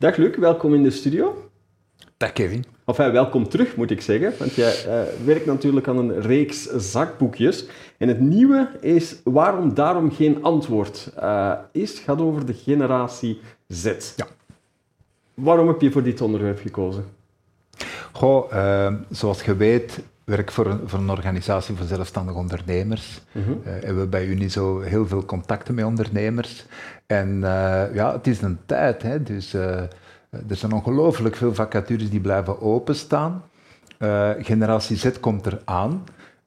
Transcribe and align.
Dag 0.00 0.16
Luc, 0.16 0.36
welkom 0.36 0.74
in 0.74 0.82
de 0.82 0.90
studio. 0.90 1.50
Dag 2.16 2.32
Kevin. 2.32 2.64
Of 2.84 2.96
welkom 2.96 3.48
terug 3.48 3.76
moet 3.76 3.90
ik 3.90 4.00
zeggen, 4.00 4.32
want 4.38 4.54
jij 4.54 4.84
uh, 4.86 5.02
werkt 5.24 5.46
natuurlijk 5.46 5.88
aan 5.88 5.98
een 5.98 6.20
reeks 6.20 6.62
zakboekjes. 6.64 7.66
En 7.96 8.08
het 8.08 8.20
nieuwe 8.20 8.68
is 8.80 9.16
Waarom 9.24 9.74
daarom 9.74 10.12
geen 10.12 10.42
antwoord 10.42 11.12
uh, 11.18 11.52
is, 11.72 11.98
gaat 11.98 12.20
over 12.20 12.46
de 12.46 12.54
generatie 12.54 13.40
Z. 13.68 14.12
Ja. 14.16 14.26
Waarom 15.34 15.68
heb 15.68 15.80
je 15.80 15.90
voor 15.90 16.02
dit 16.02 16.20
onderwerp 16.20 16.58
gekozen? 16.58 17.04
Goh, 18.12 18.52
zoals 19.10 19.42
je 19.42 19.56
weet 19.56 19.98
werk 20.28 20.52
voor 20.52 20.66
een, 20.66 20.80
voor 20.84 20.98
een 20.98 21.10
organisatie 21.10 21.76
voor 21.76 21.86
zelfstandige 21.86 22.38
ondernemers. 22.38 23.20
Mm 23.32 23.42
-hmm. 23.42 23.52
uh, 23.52 23.72
hebben 23.72 24.00
we 24.00 24.08
bij 24.08 24.26
Unizo 24.26 24.80
heel 24.80 25.06
veel 25.06 25.24
contacten 25.24 25.74
met 25.74 25.84
ondernemers. 25.84 26.66
En 27.06 27.28
uh, 27.28 27.94
ja, 27.94 28.12
het 28.12 28.26
is 28.26 28.40
een 28.40 28.58
tijd, 28.66 29.02
hè, 29.02 29.22
dus 29.22 29.54
uh, 29.54 29.62
er 30.30 30.56
zijn 30.56 30.72
ongelooflijk 30.72 31.36
veel 31.36 31.54
vacatures 31.54 32.10
die 32.10 32.20
blijven 32.20 32.60
openstaan. 32.60 33.42
generatie 34.38 34.96
Z 34.96 35.20
komt 35.20 35.46
eraan. 35.46 36.04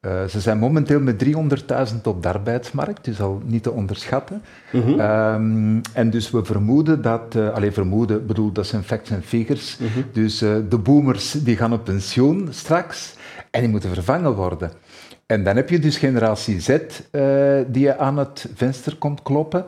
Uh, 0.08 0.24
ze 0.26 0.40
zijn 0.40 0.58
momenteel 0.58 1.00
met 1.00 1.24
300.000 1.26 2.02
op 2.04 2.24
de 2.24 2.28
arbeidsmarkt, 2.28 3.06
dus 3.06 3.22
al 3.22 3.42
niet 3.46 3.64
te 3.64 3.72
onderschatten. 3.72 4.42
Mm 4.72 4.82
-hmm. 4.82 5.00
um, 5.00 5.82
en 5.94 6.10
dus 6.10 6.32
we 6.32 6.46
vermoeden 6.46 7.02
dat, 7.02 7.36
uh, 7.36 7.54
alleen 7.54 7.74
vermoeden, 7.74 8.26
bedoel, 8.26 8.52
dat 8.52 8.68
zijn 8.68 8.84
facts 8.84 9.10
en 9.10 9.24
figures. 9.24 9.78
Mm 9.80 9.88
-hmm. 9.88 10.04
Dus 10.12 10.42
uh, 10.42 10.56
de 10.70 10.78
boomers 10.78 11.32
die 11.32 11.58
gaan 11.58 11.74
op 11.74 11.84
pensioen 11.84 12.48
straks 12.52 13.16
en 13.52 13.62
die 13.62 13.70
moeten 13.70 13.94
vervangen 13.94 14.34
worden. 14.34 14.72
En 15.26 15.44
dan 15.44 15.56
heb 15.56 15.70
je 15.70 15.80
dus 15.80 15.98
generatie 15.98 16.60
Z 16.60 16.68
die 17.68 17.84
je 17.84 17.98
aan 17.98 18.18
het 18.18 18.46
venster 18.56 18.96
komt 18.96 19.22
kloppen. 19.22 19.66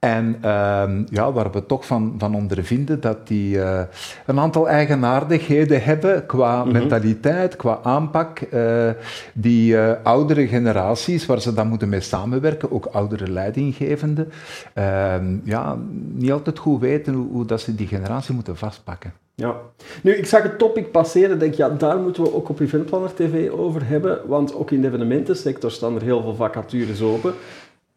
En 0.00 0.36
uh, 0.44 0.90
ja, 1.10 1.32
waar 1.32 1.50
we 1.50 1.66
toch 1.66 1.86
van, 1.86 2.14
van 2.18 2.34
ondervinden 2.34 3.00
dat 3.00 3.26
die 3.26 3.56
uh, 3.56 3.80
een 4.26 4.38
aantal 4.38 4.68
eigenaardigheden 4.68 5.82
hebben 5.82 6.26
qua 6.26 6.56
mm 6.56 6.62
-hmm. 6.62 6.72
mentaliteit, 6.72 7.56
qua 7.56 7.78
aanpak, 7.82 8.40
uh, 8.52 8.90
die 9.34 9.72
uh, 9.72 9.92
oudere 10.02 10.46
generaties, 10.46 11.26
waar 11.26 11.40
ze 11.40 11.54
dan 11.54 11.68
moeten 11.68 11.88
mee 11.88 12.00
samenwerken, 12.00 12.72
ook 12.72 12.86
oudere 12.86 13.30
leidinggevenden, 13.30 14.32
ehm, 14.74 15.36
ja, 15.44 15.76
niet 16.12 16.32
altijd 16.32 16.58
goed 16.58 16.80
weten 16.80 17.14
hoe, 17.14 17.28
hoe, 17.30 17.46
dat 17.46 17.60
ze 17.60 17.74
die 17.74 17.86
generatie 17.86 18.34
moeten 18.34 18.56
vastpakken. 18.56 19.12
Ja. 19.34 19.54
Nu, 20.02 20.12
ik 20.12 20.26
zag 20.26 20.42
het 20.42 20.58
topic 20.58 20.90
passeren, 20.90 21.38
denk 21.38 21.54
ja, 21.54 21.68
daar 21.68 21.98
moeten 21.98 22.22
we 22.22 22.34
ook 22.34 22.48
op 22.48 22.60
Eventplanner 22.60 23.14
TV 23.14 23.50
over 23.50 23.86
hebben, 23.86 24.20
want 24.26 24.54
ook 24.54 24.70
in 24.70 24.80
de 24.80 24.86
evenementensector 24.86 25.70
staan 25.70 25.94
er 25.94 26.02
heel 26.02 26.22
veel 26.22 26.34
vacatures 26.34 27.02
open 27.02 27.34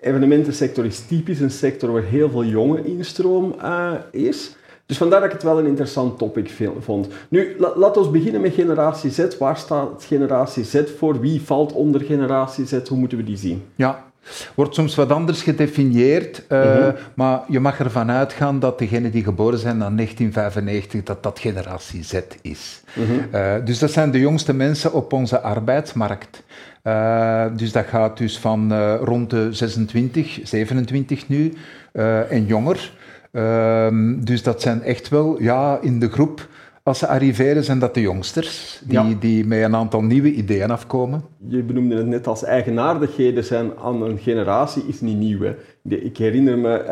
evenementensector 0.03 0.85
is 0.85 0.99
typisch 0.99 1.39
een 1.39 1.51
sector 1.51 1.91
waar 1.91 2.03
heel 2.03 2.29
veel 2.29 2.45
jonge 2.45 2.83
instroom 2.83 3.55
uh, 3.61 3.91
is. 4.11 4.55
Dus 4.85 4.97
vandaar 4.97 5.19
dat 5.19 5.29
ik 5.29 5.35
het 5.35 5.43
wel 5.43 5.59
een 5.59 5.65
interessant 5.65 6.17
topic 6.17 6.51
vond. 6.79 7.07
Nu, 7.29 7.55
la, 7.57 7.71
laten 7.75 8.01
we 8.01 8.09
beginnen 8.09 8.41
met 8.41 8.53
generatie 8.53 9.11
Z. 9.11 9.37
Waar 9.37 9.57
staat 9.57 10.03
generatie 10.03 10.63
Z 10.63 10.83
voor? 10.97 11.19
Wie 11.19 11.41
valt 11.41 11.73
onder 11.73 12.01
generatie 12.01 12.65
Z? 12.65 12.87
Hoe 12.87 12.97
moeten 12.97 13.17
we 13.17 13.23
die 13.23 13.37
zien? 13.37 13.63
Ja, 13.75 14.11
wordt 14.55 14.75
soms 14.75 14.95
wat 14.95 15.11
anders 15.11 15.41
gedefinieerd, 15.41 16.43
uh, 16.49 16.63
mm 16.63 16.81
-hmm. 16.81 16.93
maar 17.13 17.41
je 17.47 17.59
mag 17.59 17.79
ervan 17.79 18.11
uitgaan 18.11 18.59
dat 18.59 18.79
degenen 18.79 19.11
die 19.11 19.23
geboren 19.23 19.59
zijn 19.59 19.77
na 19.77 19.89
1995, 19.89 21.03
dat 21.03 21.23
dat 21.23 21.39
generatie 21.39 22.03
Z 22.03 22.19
is. 22.41 22.81
Mm 22.93 23.05
-hmm. 23.05 23.27
uh, 23.33 23.53
dus 23.65 23.79
dat 23.79 23.91
zijn 23.91 24.11
de 24.11 24.19
jongste 24.19 24.53
mensen 24.53 24.93
op 24.93 25.13
onze 25.13 25.41
arbeidsmarkt. 25.41 26.43
Uh, 26.83 27.45
dus 27.55 27.71
dat 27.71 27.85
gaat 27.85 28.17
dus 28.17 28.37
van 28.39 28.73
rond 28.95 29.29
de 29.29 29.53
26, 29.53 30.39
27 30.43 31.27
nu 31.27 31.53
en 32.29 32.45
jonger. 32.45 32.91
dus 34.23 34.43
dat 34.43 34.61
zijn 34.61 34.83
echt 34.83 35.09
wel 35.09 35.41
ja, 35.41 35.77
in 35.81 35.99
de 35.99 36.09
groep 36.09 36.47
als 36.83 36.99
ze 36.99 37.07
arriveren, 37.07 37.63
zijn 37.63 37.79
dat 37.79 37.93
de 37.93 38.01
jongsters, 38.01 38.81
die, 38.83 38.99
ja. 38.99 39.15
die 39.19 39.45
met 39.45 39.61
een 39.61 39.75
aantal 39.75 40.01
nieuwe 40.01 40.31
ideeën 40.31 40.71
afkomen. 40.71 41.23
Je 41.47 41.63
benoemde 41.63 41.95
het 41.95 42.05
net 42.05 42.27
als 42.27 42.43
eigenaardigheden 42.43 43.43
zijn 43.43 43.71
aan 43.83 44.01
een 44.01 44.17
generatie, 44.17 44.83
is 44.87 45.01
niet 45.01 45.17
nieuw. 45.17 45.39
Hè? 45.41 45.55
Ik 45.95 46.17
herinner 46.17 46.57
me 46.57 46.83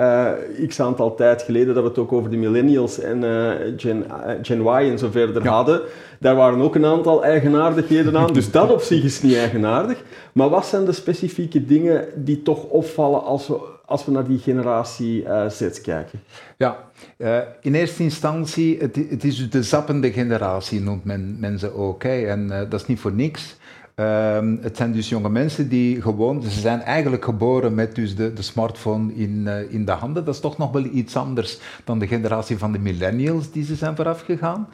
uh, 0.59 0.67
x 0.67 0.79
aantal 0.79 1.15
tijd 1.15 1.41
geleden 1.41 1.73
dat 1.73 1.83
we 1.83 1.89
het 1.89 1.97
ook 1.97 2.11
over 2.11 2.29
de 2.29 2.37
millennials 2.37 2.99
en 2.99 3.23
uh, 3.23 3.51
Gen, 3.77 4.03
uh, 4.07 4.33
Gen 4.41 4.61
Y 4.61 4.89
en 4.89 4.99
zo 4.99 5.09
verder 5.11 5.43
ja. 5.43 5.51
hadden. 5.51 5.81
Daar 6.19 6.35
waren 6.35 6.61
ook 6.61 6.75
een 6.75 6.85
aantal 6.85 7.23
eigenaardigheden 7.23 8.17
aan, 8.17 8.33
dus 8.33 8.51
dat 8.51 8.71
op 8.71 8.81
zich 8.81 9.03
is 9.03 9.21
niet 9.21 9.35
eigenaardig. 9.35 10.03
Maar 10.33 10.49
wat 10.49 10.65
zijn 10.65 10.85
de 10.85 10.91
specifieke 10.91 11.65
dingen 11.65 12.05
die 12.15 12.41
toch 12.41 12.63
opvallen 12.63 13.23
als 13.23 13.47
we, 13.47 13.59
als 13.91 14.05
we 14.05 14.11
naar 14.11 14.27
die 14.27 14.39
generatie 14.39 15.25
Z 15.49 15.81
kijken? 15.81 16.19
Ja, 16.57 16.77
uh, 17.17 17.37
in 17.61 17.73
eerste 17.73 18.03
instantie, 18.03 18.77
het, 18.79 18.95
het, 19.09 19.23
is 19.23 19.49
de 19.49 19.63
zappende 19.63 20.11
generatie, 20.11 20.81
noemt 20.81 21.03
men, 21.03 21.39
men 21.39 21.59
ze 21.59 21.73
ook. 21.73 22.03
En 22.03 22.45
uh, 22.45 22.59
dat 22.69 22.81
is 22.81 22.85
niet 22.87 22.99
voor 22.99 23.13
niks. 23.13 23.55
Uh, 23.95 24.37
het 24.61 24.77
zijn 24.77 24.91
dus 24.91 25.09
jonge 25.09 25.29
mensen 25.29 25.69
die 25.69 26.01
gewoon, 26.01 26.43
ze 26.43 26.59
zijn 26.59 26.81
eigenlijk 26.81 27.23
geboren 27.23 27.75
met 27.75 27.95
dus 27.95 28.15
de, 28.15 28.33
de 28.33 28.41
smartphone 28.41 29.13
in, 29.13 29.43
uh, 29.47 29.71
in 29.71 29.85
de 29.85 29.91
handen. 29.91 30.25
Dat 30.25 30.33
is 30.33 30.39
toch 30.39 30.57
nog 30.57 30.71
wel 30.71 30.85
iets 30.85 31.15
anders 31.15 31.59
dan 31.83 31.99
de 31.99 32.07
generatie 32.07 32.57
van 32.57 32.71
de 32.71 32.79
millennials 32.79 33.51
die 33.51 33.63
ze 33.63 33.75
zijn 33.75 33.95
vooraf 33.95 34.21
gegaan. 34.21 34.67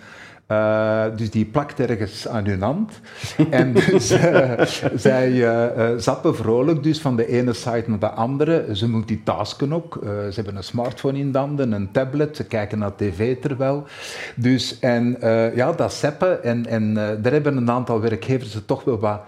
Uh, 0.47 1.05
dus 1.15 1.29
die 1.31 1.45
plakt 1.45 1.79
ergens 1.79 2.27
aan 2.27 2.45
hun 2.45 2.61
hand. 2.61 2.99
en 3.49 3.73
dus 3.91 4.17
zij 4.95 5.31
uh, 5.31 5.97
zappen 5.97 6.35
vrolijk 6.35 6.83
dus 6.83 7.01
van 7.01 7.15
de 7.15 7.27
ene 7.27 7.53
site 7.53 7.83
naar 7.87 7.99
de 7.99 8.09
andere. 8.09 8.75
Ze 8.75 8.89
multitasken 8.89 9.73
ook. 9.73 9.99
ze 10.03 10.31
hebben 10.35 10.55
een 10.55 10.63
smartphone 10.63 11.19
in 11.19 11.31
de 11.31 11.37
handen, 11.37 11.71
een 11.71 11.91
tablet. 11.91 12.35
Ze 12.35 12.43
kijken 12.43 12.79
naar 12.79 12.95
tv 12.95 13.37
terwijl. 13.41 13.87
Dus 14.35 14.79
en 14.79 15.17
ja, 15.55 15.71
dat 15.71 15.93
zappen. 15.93 16.43
En, 16.43 16.65
en 16.65 16.93
daar 16.93 17.31
hebben 17.31 17.57
een 17.57 17.71
aantal 17.71 18.01
werkgevers 18.01 18.53
het 18.53 18.67
toch 18.67 18.83
wel 18.83 18.99
wat 18.99 19.21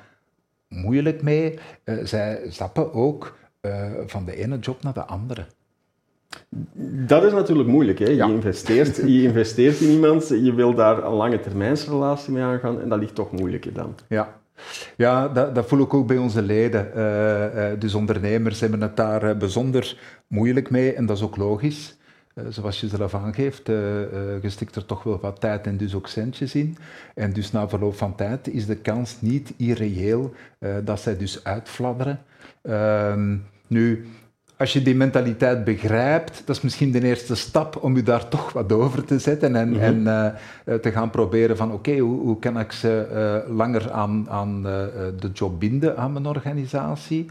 moeilijk 0.67 1.21
mee. 1.21 1.59
zij 2.03 2.39
zappen 2.49 2.93
ook 2.93 3.37
van 4.05 4.25
de 4.25 4.35
ene 4.35 4.59
job 4.59 4.83
naar 4.83 4.93
de 4.93 5.05
andere. 5.05 5.45
Dat 7.07 7.23
is 7.23 7.31
natuurlijk 7.31 7.69
moeilijk. 7.69 7.99
Hè? 7.99 8.05
Je, 8.05 8.15
ja. 8.15 8.27
investeert, 8.27 8.95
je 8.95 9.21
investeert 9.29 9.79
in 9.79 9.89
iemand, 9.89 10.27
je 10.27 10.53
wil 10.53 10.73
daar 10.73 11.03
een 11.03 11.13
lange 11.13 11.39
termijnsrelatie 11.39 12.33
mee 12.33 12.43
aangaan 12.43 12.81
en 12.81 12.89
dat 12.89 12.99
ligt 12.99 13.15
toch 13.15 13.31
moeilijker 13.31 13.73
dan. 13.73 13.95
Ja, 14.07 14.39
ja 14.97 15.27
dat, 15.27 15.55
dat 15.55 15.67
voel 15.67 15.81
ik 15.81 15.93
ook 15.93 16.07
bij 16.07 16.17
onze 16.17 16.41
leden. 16.41 16.91
Uh, 16.95 17.71
uh, 17.71 17.79
dus 17.79 17.93
ondernemers 17.93 18.59
hebben 18.59 18.81
het 18.81 18.97
daar 18.97 19.23
uh, 19.23 19.37
bijzonder 19.37 19.97
moeilijk 20.27 20.69
mee 20.69 20.93
en 20.93 21.05
dat 21.05 21.17
is 21.17 21.23
ook 21.23 21.37
logisch. 21.37 21.97
zoals 22.49 22.81
je 22.81 22.87
zelf 22.87 23.13
aangeeft, 23.15 23.67
je 23.67 24.39
stikt 24.41 24.75
er 24.75 24.85
toch 24.85 25.03
wel 25.03 25.19
wat 25.19 25.39
tijd 25.39 25.67
en 25.67 25.77
dus 25.77 25.95
ook 25.95 26.07
centjes 26.07 26.55
in. 26.55 26.77
En 27.15 27.33
dus 27.33 27.51
na 27.51 27.69
verloop 27.69 27.95
van 27.95 28.15
tijd 28.15 28.47
is 28.47 28.65
de 28.65 28.75
kans 28.75 29.21
niet 29.21 29.53
irreëel 29.57 30.33
dat 30.83 30.99
zij 30.99 31.17
dus 31.17 31.43
uitfladderen. 31.43 32.19
Ehm, 32.61 33.37
nu, 33.67 34.05
als 34.59 34.73
je 34.73 34.81
die 34.81 34.95
mentaliteit 34.95 35.63
begrijpt, 35.63 36.41
dat 36.45 36.55
is 36.55 36.61
misschien 36.61 36.91
de 36.91 37.03
eerste 37.03 37.35
stap 37.35 37.83
om 37.83 37.95
je 37.95 38.03
daar 38.03 38.27
toch 38.27 38.53
wat 38.53 38.71
over 38.71 39.05
te 39.05 39.19
zetten 39.19 39.55
en, 39.55 39.69
mm-hmm. 39.69 40.07
en 40.07 40.33
uh, 40.65 40.75
te 40.75 40.91
gaan 40.91 41.09
proberen 41.09 41.57
van 41.57 41.67
oké, 41.67 41.75
okay, 41.75 41.99
hoe, 41.99 42.19
hoe, 42.19 42.39
kan 42.39 42.59
ik 42.59 42.71
ze 42.71 43.07
uh, 43.47 43.55
langer 43.55 43.91
aan, 43.91 44.25
aan 44.29 44.57
uh, 44.57 44.71
de 45.19 45.29
job 45.33 45.59
binden 45.59 45.97
aan 45.97 46.13
mijn 46.13 46.25
organisatie. 46.25 47.25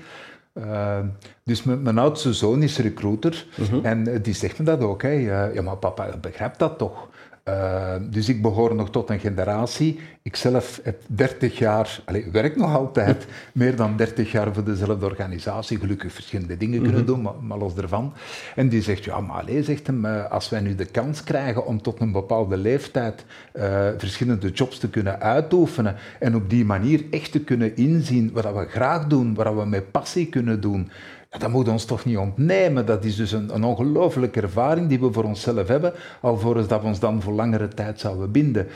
dus 1.44 1.62
mijn, 1.62 1.82
mijn, 1.82 1.98
oudste 1.98 2.32
zoon 2.32 2.62
is 2.62 2.78
recruiter 2.78 3.46
mm-hmm. 3.56 3.84
en 3.84 4.22
die 4.22 4.34
zegt 4.34 4.58
me 4.58 4.64
dat 4.64 4.80
ook. 4.80 5.02
Hè. 5.02 5.10
ja, 5.52 5.62
maar 5.62 5.76
papa 5.76 6.08
begrijpt 6.20 6.58
dat 6.58 6.78
toch. 6.78 7.08
Uh, 7.48 7.94
dus 8.10 8.28
ik 8.28 8.42
behoor 8.42 8.74
nog 8.74 8.90
tot 8.90 9.10
een 9.10 9.20
generatie. 9.20 10.00
Ik 10.22 10.36
zelf 10.36 10.80
heb 10.82 11.02
30 11.06 11.58
jaar, 11.58 12.00
allez, 12.04 12.30
werk 12.32 12.56
nog 12.56 12.74
altijd, 12.74 13.26
meer 13.52 13.76
dan 13.76 13.96
30 13.96 14.32
jaar 14.32 14.54
voor 14.54 14.64
dezelfde 14.64 15.06
organisatie. 15.06 15.78
Gelukkig 15.78 16.12
verschillende 16.12 16.56
dingen 16.56 16.82
kunnen 16.82 17.06
doen, 17.06 17.22
maar, 17.22 17.32
maar 17.40 17.58
los 17.58 17.76
ervan. 17.76 18.12
En 18.54 18.68
die 18.68 18.82
zegt, 18.82 19.04
ja, 19.04 19.20
maar 19.20 19.42
allez, 19.42 19.66
zegt 19.66 19.86
hem, 19.86 20.04
uh, 20.04 20.30
als 20.30 20.48
wij 20.48 20.60
nu 20.60 20.74
de 20.74 20.84
kans 20.84 21.24
krijgen 21.24 21.66
om 21.66 21.82
tot 21.82 22.00
een 22.00 22.12
bepaalde 22.12 22.56
leeftijd 22.56 23.24
uh, 23.52 23.62
verschillende 23.98 24.50
jobs 24.50 24.78
te 24.78 24.88
kunnen 24.88 25.20
uitoefenen 25.20 25.96
en 26.18 26.34
op 26.34 26.50
die 26.50 26.64
manier 26.64 27.04
echt 27.10 27.32
te 27.32 27.40
kunnen 27.40 27.76
inzien 27.76 28.30
wat 28.32 28.54
we 28.54 28.66
graag 28.68 29.06
doen, 29.06 29.34
wat 29.34 29.54
we 29.54 29.64
met 29.64 29.90
passie 29.90 30.28
kunnen 30.28 30.60
doen, 30.60 30.90
dat 31.28 31.50
moet 31.50 31.68
ons 31.68 31.84
toch 31.84 32.04
niet 32.04 32.16
ontnemen. 32.16 32.86
Dat 32.86 33.04
is 33.04 33.16
dus 33.16 33.32
een, 33.32 33.54
een 33.54 33.64
ongelooflijke 33.64 34.40
ervaring 34.40 34.88
die 34.88 35.00
we 35.00 35.12
voor 35.12 35.24
onszelf 35.24 35.68
hebben, 35.68 35.92
alvorens 36.20 36.68
dat 36.68 36.80
we 36.80 36.86
ons 36.86 37.00
dan 37.00 37.22
voor 37.22 37.32
langere 37.32 37.68
tijd 37.68 38.00
zouden 38.00 38.30
binden. 38.30 38.66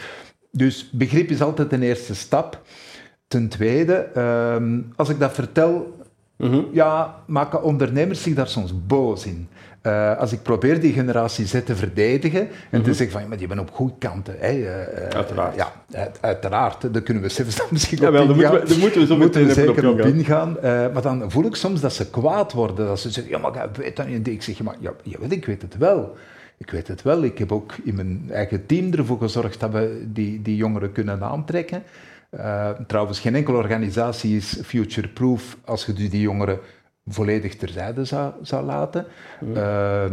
Dus 0.51 0.91
begrip 0.91 1.31
is 1.31 1.43
altijd 1.43 1.73
een 1.73 1.83
eerste 1.83 2.15
stap. 2.15 2.63
Ten 3.27 3.49
tweede, 3.49 4.09
um, 4.57 4.93
als 4.97 5.09
ik 5.09 5.19
dat 5.19 5.33
vertel, 5.33 5.99
mm 6.37 6.51
-hmm. 6.51 6.67
ja, 6.73 7.23
maken 7.27 7.63
ondernemers 7.63 8.23
zich 8.23 8.35
daar 8.35 8.49
soms 8.49 8.87
boos 8.87 9.27
in. 9.27 9.49
Uh, 9.87 10.19
als 10.19 10.33
ik 10.33 10.43
probeer 10.43 10.81
die 10.81 10.93
generatie 10.93 11.47
Z 11.47 11.63
te 11.65 11.77
verdedigen 11.77 12.41
en 12.41 12.47
mm 12.47 12.51
-hmm. 12.71 12.83
te 12.83 12.95
zeggen 12.95 13.11
van, 13.11 13.21
ja, 13.23 13.29
maar 13.29 13.37
die 13.37 13.47
ben 13.47 13.59
op 13.59 13.71
goede 13.71 13.95
kanten. 13.99 14.35
Hè, 14.39 14.53
uh, 14.53 14.69
uiteraard. 15.17 15.55
Ja, 15.55 15.73
uit, 15.93 16.19
uiteraard. 16.21 16.93
Daar 16.93 17.03
kunnen 17.03 17.23
we 17.23 17.29
zelfs 17.29 17.57
dan 17.57 17.67
misschien 17.71 18.01
ja, 18.01 18.13
wel, 18.13 18.29
op 18.29 18.37
ingaan. 18.37 18.53
Daar 18.53 18.79
moeten 18.79 19.01
we, 19.01 19.07
zo 19.07 19.17
moeten 19.17 19.47
we 19.47 19.53
zeker 19.53 19.89
op 19.89 20.01
ingaan. 20.01 20.57
Uh, 20.57 20.63
maar 20.63 21.03
dan 21.03 21.31
voel 21.31 21.45
ik 21.45 21.55
soms 21.55 21.81
dat 21.81 21.93
ze 21.93 22.11
kwaad 22.11 22.53
worden. 22.53 22.87
Dat 22.87 23.01
ze 23.01 23.11
zeggen, 23.11 23.33
ja, 23.33 23.39
maar 23.39 23.65
ik 23.65 23.77
weet 23.77 23.97
dat 23.97 24.09
niet. 24.09 24.29
Ik 24.29 24.43
zeg, 24.43 24.63
maar 24.63 24.77
ja, 24.79 24.93
jawel, 25.03 25.31
ik 25.31 25.45
weet 25.45 25.63
het 25.63 25.77
wel. 25.77 26.17
Ik 26.57 26.71
weet 26.71 26.89
het 26.89 27.03
wel. 27.03 27.23
Ik 27.23 27.39
heb 27.39 27.53
ook 27.53 27.75
in 27.85 27.95
mijn 27.95 28.29
eigen 28.31 28.67
team 28.67 28.93
ervoor 28.93 29.19
gezorgd 29.19 29.61
dat 29.61 29.71
we 29.71 30.05
die, 30.13 30.43
die 30.43 30.57
jongeren 30.57 30.93
kunnen 30.93 31.23
aantrekken. 31.23 31.83
Trouwens, 32.87 33.21
geen 33.21 33.35
enkele 33.35 33.57
organisatie 33.57 34.37
is 34.37 34.61
future-proof 34.65 35.57
als 35.65 35.87
je 35.87 35.93
dus 35.93 36.11
die 36.11 36.21
jongeren 36.21 36.59
volledig 37.07 37.57
terzijde 37.57 38.05
zou, 38.05 38.33
zou 38.43 38.65
laten. 38.65 39.07
Uh, 39.41 40.05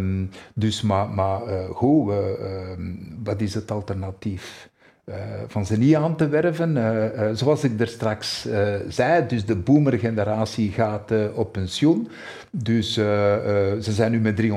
dus, 0.54 0.82
maar, 0.82 1.10
maar 1.10 1.48
uh, 1.48 1.70
goed, 1.70 2.12
ehm, 2.12 2.94
wat 3.24 3.42
is 3.42 3.54
het 3.54 3.72
alternatief? 3.72 4.70
Uh, 5.10 5.16
van 5.48 5.66
ze 5.66 5.78
niet 5.78 5.96
aan 5.96 6.16
te 6.16 6.28
werven. 6.28 6.76
Uh, 6.76 7.04
uh, 7.04 7.30
zoals 7.34 7.64
ik 7.64 7.80
er 7.80 7.88
straks 7.88 8.48
zei, 8.88 9.28
dus 9.28 9.46
de 9.46 9.56
boomer-generatie 9.56 10.72
gaat 10.72 11.12
op 11.34 11.52
pensioen. 11.52 12.08
Dus 12.52 12.94
ze 12.94 13.78
zijn 13.80 14.12
nu 14.12 14.20
met 14.20 14.42
300.000, 14.42 14.48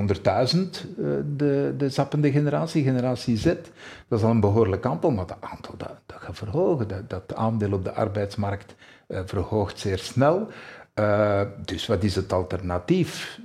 de, 1.36 1.74
de 1.76 1.88
zappende 1.88 2.30
generatie, 2.32 2.82
generatie 2.82 3.36
Z. 3.36 3.44
Dat 4.08 4.18
is 4.18 4.24
al 4.24 4.30
een 4.30 4.40
behoorlijk 4.40 4.86
aantal, 4.86 5.10
maar 5.10 5.26
dat 5.26 5.36
aantal 5.40 5.74
dat, 5.76 5.94
dat 6.06 6.16
gaat 6.20 6.36
verhogen. 6.36 6.88
Dat, 6.88 7.10
dat 7.10 7.34
aandeel 7.34 7.72
op 7.72 7.84
de 7.84 7.92
arbeidsmarkt 7.92 8.74
verhoogt 9.08 9.78
zeer 9.78 9.98
snel. 9.98 10.48
Dus 11.64 11.86
wat 11.86 12.02
is 12.02 12.14
het 12.14 12.32
alternatief? 12.32 13.40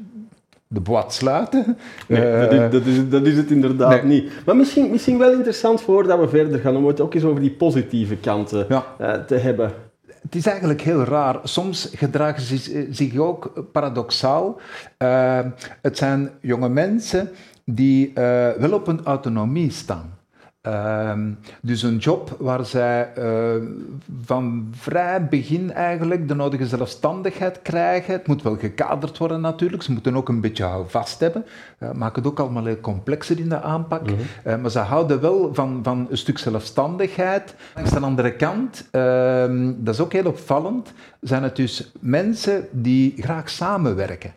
de 0.67 0.79
boat 0.79 1.13
sluiten. 1.13 1.77
Nee, 2.07 2.39
dat, 2.39 2.51
is, 2.51 2.71
dat, 2.71 2.85
is, 2.85 3.09
dat, 3.09 3.25
is, 3.25 3.37
het 3.37 3.51
inderdaad 3.51 4.03
niet. 4.03 4.31
Maar 4.45 4.55
misschien, 4.55 4.91
misschien 4.91 5.17
wel 5.17 5.31
interessant 5.31 5.81
voordat 5.81 6.19
we 6.19 6.27
verder 6.27 6.59
gaan, 6.59 6.75
om 6.75 6.87
het 6.87 7.01
ook 7.01 7.13
eens 7.13 7.23
over 7.23 7.41
die 7.41 7.51
positieve 7.51 8.15
kanten 8.15 8.65
ja. 8.69 8.85
uh, 9.01 9.13
te 9.13 9.35
hebben. 9.35 9.73
Het 10.21 10.35
is 10.35 10.45
eigenlijk 10.45 10.81
heel 10.81 11.03
raar. 11.03 11.39
Soms 11.43 11.89
gedragen 11.95 12.41
ze 12.41 12.87
zich 12.91 13.17
ook 13.17 13.65
paradoxaal. 13.71 14.59
Het 15.81 15.97
zijn 15.97 16.31
jonge 16.41 16.69
mensen 16.69 17.29
die 17.65 18.11
wel 18.57 18.73
op 18.73 18.87
een 18.87 19.03
autonomie 19.03 19.71
staan. 19.71 20.16
Ehm, 20.67 21.31
dus 21.61 21.83
een 21.83 21.97
job 21.97 22.35
waar 22.39 22.65
zij 22.65 23.11
uh, 23.17 23.63
van 24.25 24.67
vrij 24.71 25.27
begin 25.27 25.73
eigenlijk 25.73 26.27
de 26.27 26.35
nodige 26.35 26.67
zelfstandigheid 26.67 27.61
krijgen. 27.61 28.13
Het 28.13 28.27
moet 28.27 28.41
wel 28.41 28.57
gekaderd 28.57 29.17
worden 29.17 29.41
natuurlijk. 29.41 29.83
Ze 29.83 29.91
moeten 29.91 30.15
ook 30.15 30.29
een 30.29 30.41
beetje 30.41 30.83
vast 30.87 31.19
hebben. 31.19 31.45
Uh, 31.79 31.91
maakt 31.91 32.15
het 32.15 32.27
ook 32.27 32.39
allemaal 32.39 32.65
heel 32.65 32.79
complexer 32.79 33.39
in 33.39 33.49
de 33.49 33.61
aanpak. 33.61 34.09
Mm 34.09 34.15
-hmm. 34.43 34.61
maar 34.61 34.71
ze 34.71 34.79
houden 34.79 35.21
wel 35.21 35.53
van, 35.53 35.79
van 35.83 36.07
een 36.09 36.17
stuk 36.17 36.37
zelfstandigheid. 36.37 37.55
Aan 37.73 37.83
de 37.83 37.99
andere 37.99 38.35
kant, 38.35 38.87
ehm, 38.91 39.73
dat 39.77 39.93
is 39.93 39.99
ook 39.99 40.13
heel 40.13 40.25
opvallend, 40.25 40.93
zijn 41.21 41.43
het 41.43 41.55
dus 41.55 41.91
mensen 41.99 42.67
die 42.71 43.13
graag 43.17 43.49
samenwerken. 43.49 44.33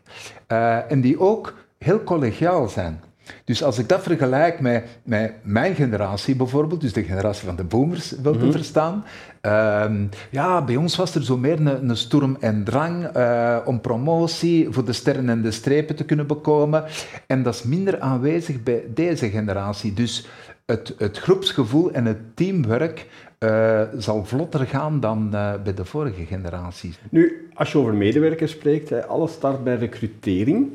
en 0.89 1.01
die 1.01 1.21
ook 1.21 1.55
heel 1.79 2.03
collegiaal 2.03 2.69
zijn. 2.69 3.01
Dus 3.45 3.63
als 3.63 3.79
ik 3.79 3.89
dat 3.89 4.03
vergelijk 4.03 4.61
met, 4.61 4.85
met 5.03 5.33
mijn 5.43 5.75
generatie 5.75 6.37
bijvoorbeeld, 6.37 6.81
dus 6.81 6.93
de 6.93 7.05
generatie 7.05 7.47
van 7.47 7.57
de 7.57 7.65
boomers 7.65 8.11
wil 8.23 8.33
te 8.33 8.39
mhm. 8.39 8.51
verstaan, 8.51 9.05
ehm, 9.41 10.05
ja, 10.31 10.65
bij 10.65 10.77
ons 10.77 10.97
was 10.97 11.15
er 11.15 11.25
zo 11.25 11.37
meer 11.37 11.61
een, 11.61 11.89
een 11.89 11.97
storm 11.97 12.37
en 12.41 12.65
drang 12.65 13.17
uh, 13.17 13.59
om 13.65 13.81
promotie 13.81 14.67
voor 14.71 14.85
de 14.85 14.93
sterren 14.93 15.29
en 15.29 15.43
de 15.43 15.51
strepen 15.51 15.97
te 15.97 16.05
kunnen 16.05 16.27
bekomen. 16.27 16.85
En 17.27 17.43
dat 17.43 17.55
is 17.55 17.63
minder 17.63 18.01
aanwezig 18.01 18.63
bij 18.63 18.85
deze 18.95 19.31
generatie. 19.31 19.93
Dus 19.93 20.29
het, 20.67 20.95
het 20.99 21.19
groepsgevoel 21.19 21.91
en 21.93 22.05
het 22.05 22.37
teamwerk 22.37 23.07
uh, 23.39 23.83
zal 23.97 24.25
vlotter 24.25 24.67
gaan 24.67 25.01
dan 25.01 25.31
uh, 25.33 25.63
bij 25.63 25.75
de 25.75 25.85
vorige 25.85 26.25
generaties. 26.25 26.99
Nu, 27.11 27.49
als 27.55 27.73
je 27.73 27.79
over 27.79 27.95
medewerkers 27.95 28.53
spreekt, 28.53 29.09
alles 29.09 29.33
start 29.33 29.65
bij 29.65 29.77
recrutering. 29.77 30.69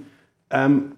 Um, 0.49 0.93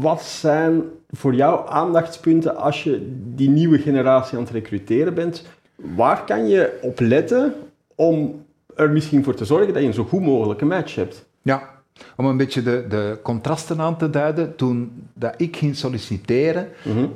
wat 0.00 0.22
zijn 0.22 0.82
voor 1.10 1.34
jou 1.34 1.68
aandachtspunten 1.68 2.56
als 2.56 2.84
je 2.84 3.16
die 3.34 3.48
nieuwe 3.50 3.78
generatie 3.78 4.36
aan 4.36 4.44
het 4.44 4.52
recruteren 4.52 5.14
bent? 5.14 5.46
Waar 5.76 6.24
kan 6.24 6.48
je 6.48 6.78
op 6.82 7.00
letten 7.00 7.54
om 7.94 8.44
er 8.74 8.90
misschien 8.90 9.24
voor 9.24 9.34
te 9.34 9.44
zorgen 9.44 9.72
dat 9.72 9.82
je 9.82 9.88
een 9.88 9.94
zo 9.94 10.04
goed 10.04 10.20
mogelijke 10.20 10.64
match 10.64 10.94
hebt? 10.94 11.24
Ja, 11.42 11.70
om 12.16 12.26
een 12.26 12.36
beetje 12.36 12.62
de, 12.62 12.84
de 12.88 13.18
contrasten 13.22 13.80
aan 13.80 13.98
te 13.98 14.10
duiden, 14.10 14.56
toen 14.56 15.06
dat 15.14 15.34
ik 15.36 15.56
ging 15.56 15.76
solliciteren, 15.76 16.68
mm 16.84 17.10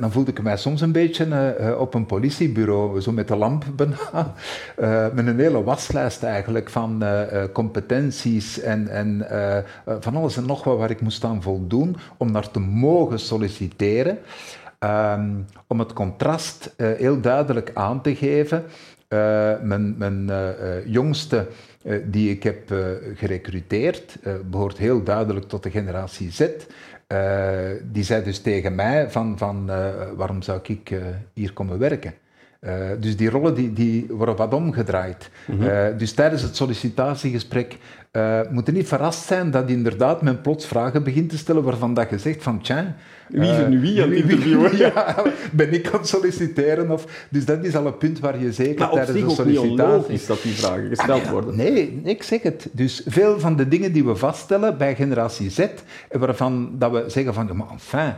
dan 0.00 0.12
voelde 0.12 0.30
ik 0.30 0.42
mij 0.42 0.56
soms 0.56 0.80
een 0.80 0.92
beetje 0.92 1.56
uh, 1.60 1.80
op 1.80 1.94
een 1.94 2.06
politiebureau, 2.06 3.00
zo 3.00 3.12
met 3.12 3.28
de 3.28 3.36
lamp 3.36 3.64
bijna, 3.76 3.96
uh, 4.78 5.06
met 5.14 5.26
een 5.26 5.38
hele 5.38 5.62
waslijst 5.62 6.22
eigenlijk 6.22 6.70
van 6.70 7.04
competenties 7.52 8.60
en, 8.60 8.88
en 8.88 9.26
van 10.00 10.16
alles 10.16 10.36
en 10.36 10.46
nog 10.46 10.64
wat 10.64 10.78
waar 10.78 10.90
ik 10.90 11.00
moest 11.00 11.24
aan 11.24 11.42
voldoen 11.42 11.96
om 12.16 12.32
naar 12.32 12.50
te 12.50 12.60
mogen 12.60 13.18
solliciteren. 13.18 14.18
Um, 14.78 15.46
om 15.66 15.78
het 15.78 15.92
contrast 15.92 16.74
heel 16.76 17.20
duidelijk 17.20 17.70
aan 17.74 18.02
te 18.02 18.14
geven. 18.14 18.64
mijn 19.62 19.94
mijn 19.98 20.30
jongste 20.86 21.46
die 22.04 22.30
ik 22.30 22.42
heb 22.42 22.70
uh, 22.70 22.86
gerecruiteerd, 23.14 24.16
uh, 24.26 24.34
behoort 24.50 24.78
heel 24.78 25.02
duidelijk 25.02 25.48
tot 25.48 25.62
de 25.62 25.70
generatie 25.70 26.30
Z. 26.30 26.48
die 27.82 28.04
zei 28.04 28.24
dus 28.24 28.40
tegen 28.40 28.74
mij 28.74 29.10
van, 29.10 29.38
van 29.38 29.66
waarom 30.16 30.42
zou 30.42 30.60
ik 30.62 31.00
hier 31.32 31.52
komen 31.52 31.78
werken? 31.78 32.14
Dus 33.00 33.16
die 33.16 33.30
rollen 33.30 33.54
die, 33.54 33.72
die 33.72 34.06
worden 34.08 34.36
wat 34.36 34.54
omgedraaid. 34.54 35.30
Mm 35.46 35.60
-hmm. 35.60 35.98
dus 35.98 36.12
tijdens 36.12 36.42
het 36.42 36.56
sollicitatiegesprek 36.56 37.78
uh, 38.16 38.40
moet 38.50 38.72
niet 38.72 38.88
verrast 38.88 39.26
zijn 39.26 39.50
dat 39.50 39.68
inderdaad 39.68 40.22
men 40.22 40.40
plots 40.40 40.66
vragen 40.66 41.02
begint 41.02 41.30
te 41.30 41.38
stellen 41.38 41.62
waarvan 41.62 41.94
dat 41.94 42.10
je 42.10 42.18
zegt 42.18 42.42
van 42.42 42.60
tja... 42.62 42.94
Wie 43.28 43.50
is 43.50 43.56
er 43.56 43.68
nu 43.68 43.80
wie 43.80 44.02
aan 44.02 44.10
het 44.10 44.18
interviewen? 44.18 44.76
ja, 44.86 45.22
ben 45.52 45.72
ik 45.72 45.86
aan 45.86 45.98
het 45.98 46.08
solliciteren? 46.08 46.90
Of, 46.90 47.26
dus 47.30 47.44
dat 47.44 47.64
is 47.64 47.76
al 47.76 47.86
een 47.86 47.98
punt 47.98 48.20
waar 48.20 48.38
je 48.38 48.52
zeker 48.52 48.78
maar 48.78 48.90
tijdens 48.90 49.20
de 49.20 49.30
sollicitatie... 49.30 50.14
is 50.14 50.26
dat 50.26 50.42
die 50.42 50.52
vragen 50.52 50.88
gesteld 50.88 51.22
ah, 51.22 51.30
worden. 51.30 51.56
Nee, 51.56 52.00
ik 52.04 52.22
zeg 52.22 52.42
het. 52.42 52.68
Dus 52.72 53.02
veel 53.06 53.40
van 53.40 53.56
de 53.56 53.68
dingen 53.68 53.92
die 53.92 54.04
we 54.04 54.16
vaststellen 54.16 54.78
bij 54.78 54.94
generatie 54.94 55.50
Z, 55.50 55.66
waarvan 56.10 56.74
dat 56.78 56.90
we 56.90 57.04
zeggen 57.06 57.34
van, 57.34 57.56
maar 57.56 57.68
enfin, 57.70 58.14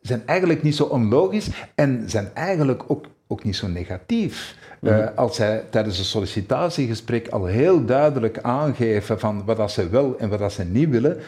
zijn 0.00 0.22
eigenlijk 0.26 0.62
niet 0.62 0.76
zo 0.76 0.84
onlogisch 0.84 1.48
en 1.74 2.02
zijn 2.06 2.30
eigenlijk 2.34 2.82
ook, 2.86 3.06
ook 3.30 3.44
niet 3.44 3.56
zo 3.56 3.68
negatief. 3.68 4.56
Uh, 4.80 5.06
als 5.14 5.36
zij 5.36 5.64
tijdens 5.70 5.98
een 5.98 6.04
sollicitatiegesprek 6.04 7.28
al 7.28 7.44
heel 7.44 7.84
duidelijk 7.84 8.38
aangeven 8.42 9.18
van 9.18 9.44
wat 9.44 9.56
dat 9.56 9.70
ze 9.70 9.88
wel 9.88 10.18
en 10.18 10.28
wat 10.28 10.38
dat 10.38 10.52
ze 10.52 10.64
niet 10.64 10.88
willen, 10.88 11.18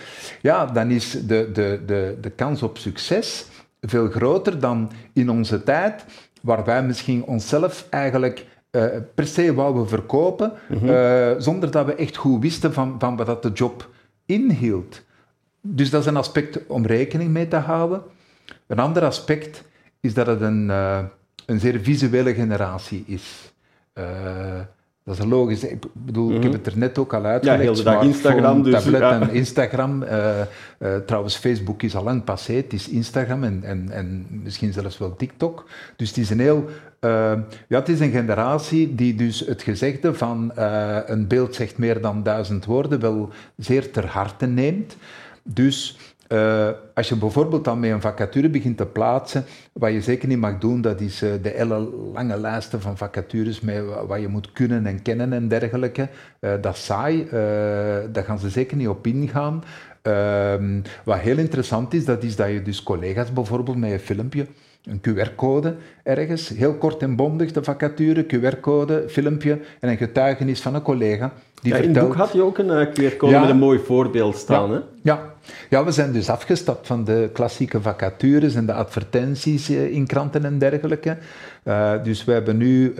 ja, 0.40 0.66
dan 0.66 0.90
is 0.90 1.26
de, 1.26 1.50
de, 1.52 1.80
de, 1.86 2.18
de 2.20 2.30
kans 2.30 2.62
op 2.62 2.78
succes 2.78 3.46
veel 3.80 4.08
groter 4.08 4.60
dan 4.60 4.90
in 5.12 5.30
onze 5.30 5.62
tijd, 5.62 6.04
waar 6.42 6.64
wij 6.64 6.82
misschien 6.82 7.24
onszelf 7.24 7.86
eigenlijk 7.90 8.46
uh, 8.70 8.84
per 9.14 9.26
se 9.26 9.54
wouden 9.54 9.88
verkopen, 9.88 10.52
mm 10.68 10.88
uh, 10.88 11.30
zonder 11.38 11.70
dat 11.70 11.86
we 11.86 11.94
echt 11.94 12.16
goed 12.16 12.42
wisten 12.42 12.72
van, 12.72 12.94
van 12.98 13.16
wat 13.16 13.26
dat 13.26 13.42
de 13.42 13.52
job 13.52 13.90
inhield. 14.26 15.02
Dus 15.60 15.90
dat 15.90 16.00
is 16.00 16.06
een 16.06 16.16
aspect 16.16 16.66
om 16.66 16.86
rekening 16.86 17.30
mee 17.30 17.48
te 17.48 17.56
houden. 17.56 18.02
Een 18.66 18.78
ander 18.78 19.04
aspect 19.04 19.64
is 20.00 20.14
dat 20.14 20.26
het 20.26 20.40
een 20.40 20.70
een 21.46 21.60
zeer 21.60 21.80
visuele 21.80 22.34
generatie 22.34 23.04
is. 23.06 23.52
Uh, 23.94 24.04
dat 25.04 25.18
is 25.18 25.24
logisch. 25.24 25.64
Ik 25.64 25.84
bedoel, 25.92 26.28
ik 26.28 26.42
heb 26.42 26.52
mhm. 26.52 26.52
het 26.52 26.66
er 26.66 26.78
net 26.78 26.98
ook 26.98 27.14
al 27.14 27.24
uitgelegd. 27.24 27.58
Ja, 27.58 27.64
heel 27.64 27.74
de 27.74 27.82
dag 27.82 28.02
Instagram 28.02 28.62
dus. 28.62 28.72
Tablet 28.72 29.02
en 29.02 29.30
Instagram. 29.30 30.02
Uh, 30.02 30.40
uh, 30.78 30.96
trouwens, 30.96 31.36
Facebook 31.36 31.82
is 31.82 31.96
al 31.96 32.04
lang 32.04 32.24
passé. 32.24 32.52
Het 32.52 32.72
is 32.72 32.88
Instagram 32.88 33.44
en, 33.44 33.60
en, 33.64 33.90
en 33.90 34.26
misschien 34.42 34.72
zelfs 34.72 34.98
wel 34.98 35.16
TikTok. 35.16 35.68
Dus 35.96 36.08
het 36.08 36.18
is 36.18 36.30
een 36.30 36.40
heel... 36.40 36.68
Uh, 37.00 37.32
ja, 37.68 37.78
het 37.78 37.88
is 37.88 38.00
een 38.00 38.10
generatie 38.10 38.94
die 38.94 39.14
dus 39.14 39.40
het 39.40 39.62
gezegde 39.62 40.14
van 40.14 40.52
een 41.06 41.26
beeld 41.26 41.54
zegt 41.54 41.78
meer 41.78 42.00
dan 42.00 42.22
duizend 42.22 42.64
woorden 42.64 43.00
wel 43.00 43.30
zeer 43.56 43.90
ter 43.90 44.06
harte 44.06 44.46
neemt. 44.46 44.96
Dus 45.42 45.98
uh, 46.32 46.68
als 46.94 47.08
je 47.08 47.16
bijvoorbeeld 47.16 47.64
dan 47.64 47.80
met 47.80 47.90
een 47.90 48.00
vacature 48.00 48.48
begint 48.48 48.76
te 48.76 48.86
plaatsen, 48.86 49.44
wat 49.72 49.92
je 49.92 50.02
zeker 50.02 50.28
niet 50.28 50.38
mag 50.38 50.58
doen, 50.58 50.80
dat 50.80 51.00
is 51.00 51.22
uh, 51.22 51.32
de 51.42 51.48
hele 51.48 51.78
lange 52.12 52.36
lijsten 52.36 52.80
van 52.80 52.96
vacatures 52.96 53.60
met 53.60 53.82
wat 54.06 54.20
je 54.20 54.28
moet 54.28 54.52
kunnen 54.52 54.86
en 54.86 55.02
kennen 55.02 55.32
en 55.32 55.48
dergelijke. 55.48 56.08
Uh, 56.40 56.50
dat 56.60 56.74
is 56.74 56.84
saai, 56.84 57.26
daar 58.12 58.24
gaan 58.24 58.38
ze 58.38 58.50
zeker 58.50 58.76
niet 58.76 58.88
op 58.88 59.06
ingaan. 59.06 59.64
Ehm, 60.02 60.80
wat 61.04 61.18
heel 61.18 61.38
interessant 61.38 61.94
is, 61.94 62.04
dat 62.04 62.22
is 62.22 62.36
dat 62.36 62.48
je 62.48 62.62
dus 62.62 62.82
collega's 62.82 63.32
bijvoorbeeld 63.32 63.76
met 63.76 63.90
een 63.90 63.98
filmpje 63.98 64.46
een 64.84 65.00
QR-code 65.00 65.74
ergens, 66.02 66.48
heel 66.48 66.74
kort 66.74 67.02
en 67.02 67.16
bondig 67.16 67.52
de 67.52 67.62
vacature, 67.62 68.26
QR-code, 68.26 69.04
filmpje 69.08 69.60
en 69.80 69.88
een 69.88 69.96
getuigenis 69.96 70.60
van 70.60 70.74
een 70.74 70.82
collega. 70.82 71.32
Die 71.62 71.72
ja, 71.72 71.78
in 71.78 71.94
het 71.94 72.04
boek 72.04 72.14
had 72.14 72.32
je 72.32 72.42
ook 72.42 72.58
een 72.58 72.66
uh, 72.66 72.86
QR-code 72.86 73.38
met 73.38 73.48
een 73.48 73.58
mooi 73.58 73.78
voorbeeld 73.78 74.36
staan. 74.36 74.70
Ja. 74.70 74.74
Hè? 74.74 74.80
Ja. 75.02 75.34
ja, 75.68 75.84
we 75.84 75.90
zijn 75.90 76.12
dus 76.12 76.28
afgestapt 76.28 76.86
van 76.86 77.04
de 77.04 77.30
klassieke 77.32 77.80
vacatures 77.80 78.54
en 78.54 78.66
de 78.66 78.72
advertenties 78.72 79.70
uh, 79.70 79.92
in 79.92 80.06
kranten 80.06 80.44
en 80.44 80.58
dergelijke. 80.58 81.16
Uh, 81.64 81.92
dus 82.02 82.24
we 82.24 82.32
hebben 82.32 82.56
nu, 82.56 82.94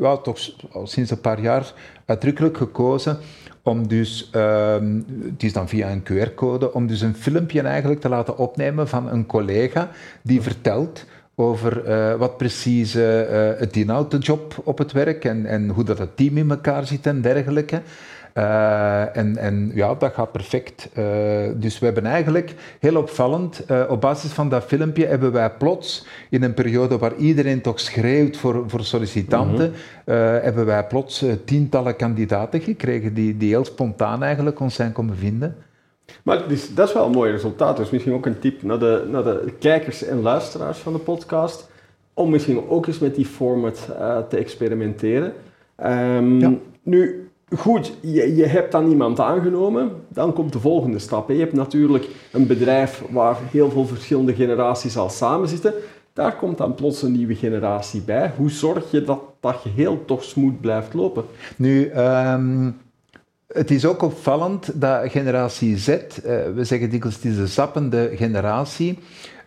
ja, 0.00 0.16
toch 0.22 0.38
al 0.72 0.86
sinds 0.86 1.10
een 1.10 1.20
paar 1.20 1.40
jaar, 1.40 1.72
uitdrukkelijk 2.04 2.56
gekozen 2.56 3.18
om 3.62 3.88
dus, 3.88 4.28
ehm, 4.32 5.00
het 5.22 5.42
is 5.42 5.52
dan 5.52 5.68
via 5.68 5.90
een 5.90 6.02
QR-code, 6.02 6.72
om 6.72 6.86
dus 6.86 7.00
een 7.00 7.14
filmpje 7.14 7.62
eigenlijk 7.62 8.00
te 8.00 8.08
laten 8.08 8.38
opnemen 8.38 8.88
van 8.88 9.08
een 9.08 9.26
collega 9.26 9.90
die 10.22 10.42
vertelt 10.42 11.04
over 11.34 11.88
uh, 11.88 12.14
wat 12.14 12.36
precies 12.36 12.96
uh, 12.96 13.02
het 13.56 13.76
inhoudt, 13.76 14.10
de 14.10 14.18
job 14.18 14.60
op 14.64 14.78
het 14.78 14.92
werk 14.92 15.24
en, 15.24 15.46
en 15.46 15.68
hoe 15.68 15.84
dat 15.84 15.98
het 15.98 16.16
team 16.16 16.36
in 16.36 16.50
elkaar 16.50 16.86
zit 16.86 17.06
en 17.06 17.20
dergelijke. 17.20 17.82
Uh, 18.34 19.16
en, 19.16 19.36
en 19.36 19.70
ja, 19.74 19.94
dat 19.94 20.12
gaat 20.12 20.32
perfect. 20.32 20.88
Uh, 20.98 21.04
dus 21.54 21.78
we 21.78 21.84
hebben 21.84 22.06
eigenlijk, 22.06 22.54
heel 22.80 22.96
opvallend, 22.96 23.64
uh, 23.70 23.82
op 23.88 24.00
basis 24.00 24.32
van 24.32 24.48
dat 24.48 24.64
filmpje 24.64 25.06
hebben 25.06 25.32
wij 25.32 25.50
plots, 25.50 26.06
in 26.30 26.42
een 26.42 26.54
periode 26.54 26.98
waar 26.98 27.16
iedereen 27.16 27.60
toch 27.60 27.80
schreeuwt 27.80 28.36
voor, 28.36 28.64
voor 28.66 28.84
sollicitanten, 28.84 29.68
mm 29.68 29.74
-hmm. 30.04 30.14
hebben 30.42 30.66
wij 30.66 30.86
plots 30.86 31.24
tientallen 31.44 31.96
kandidaten 31.96 32.60
gekregen 32.60 33.14
die, 33.14 33.36
die 33.36 33.48
heel 33.48 33.64
spontaan 33.64 34.22
eigenlijk 34.22 34.60
ons 34.60 34.74
zijn 34.74 34.92
komen 34.92 35.16
vinden. 35.16 35.56
Maar 36.22 36.48
dus, 36.48 36.74
dat 36.74 36.88
is 36.88 36.94
wel 36.94 37.06
een 37.06 37.12
mooi 37.12 37.30
resultaat. 37.30 37.76
Dus 37.76 37.90
misschien 37.90 38.12
ook 38.12 38.26
een 38.26 38.38
tip 38.38 38.62
naar 38.62 38.78
de, 38.78 39.06
naar 39.10 39.24
de 39.24 39.52
kijkers 39.58 40.04
en 40.04 40.20
luisteraars 40.20 40.78
van 40.78 40.92
de 40.92 40.98
podcast. 40.98 41.70
Om 42.14 42.30
misschien 42.30 42.68
ook 42.68 42.86
eens 42.86 42.98
met 42.98 43.14
die 43.14 43.26
format 43.26 43.88
te 44.28 44.36
experimenteren. 44.36 45.32
Um, 45.84 46.40
ja. 46.40 46.52
Nu, 46.82 47.30
goed, 47.56 47.92
je, 48.00 48.34
je 48.34 48.46
hebt 48.46 48.72
dan 48.72 48.88
iemand 48.88 49.20
aangenomen. 49.20 49.90
Dan 50.08 50.32
komt 50.32 50.52
de 50.52 50.60
volgende 50.60 50.98
stap. 50.98 51.28
Je 51.28 51.38
hebt 51.38 51.52
natuurlijk 51.52 52.08
een 52.32 52.46
bedrijf 52.46 53.02
waar 53.10 53.36
heel 53.50 53.70
veel 53.70 53.86
verschillende 53.86 54.34
generaties 54.34 54.96
al 54.96 55.10
samen 55.10 55.48
zitten. 55.48 55.74
Daar 56.12 56.36
komt 56.36 56.58
dan 56.58 56.74
plots 56.74 57.02
een 57.02 57.12
nieuwe 57.12 57.34
generatie 57.34 58.00
bij. 58.00 58.32
Hoe 58.36 58.50
zorg 58.50 58.90
je 58.90 59.04
dat 59.04 59.20
dat 59.40 59.56
geheel 59.56 60.04
toch 60.04 60.24
smooth 60.24 60.60
blijft 60.60 60.94
lopen? 60.94 61.24
Nu, 61.56 61.90
um 61.90 62.76
het 63.52 63.70
is 63.70 63.84
ook 63.84 64.02
opvallend 64.02 64.80
dat 64.80 65.10
generatie 65.10 65.78
Z, 65.78 65.88
uh, 65.88 65.96
we 66.54 66.64
zeggen 66.64 66.90
dikwijls 66.90 67.16
het 67.16 67.24
is 67.24 67.36
de 67.36 67.46
zappende 67.46 68.10
generatie, 68.14 68.98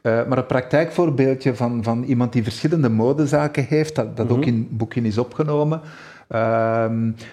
uh, 0.01 0.27
maar 0.27 0.38
een 0.38 0.45
praktijkvoorbeeldje 0.45 1.55
van, 1.55 1.83
van 1.83 2.03
iemand 2.03 2.33
die 2.33 2.43
verschillende 2.43 2.89
modezaken 2.89 3.65
heeft, 3.69 3.95
dat, 3.95 4.17
dat 4.17 4.25
mm 4.25 4.31
-hmm. 4.31 4.41
ook 4.41 4.45
in 4.47 4.67
het 4.69 4.77
boekje 4.77 5.01
is 5.01 5.17
opgenomen. 5.17 5.81
Uh, 6.29 6.86